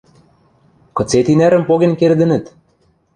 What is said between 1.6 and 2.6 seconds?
поген кердӹнӹт?